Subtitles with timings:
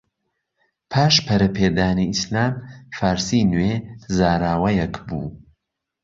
[0.91, 2.53] پاش پەرەپێدانی ئیسلام،
[2.97, 3.73] فارسی نوێ
[4.17, 5.27] زاراوەیەک بوو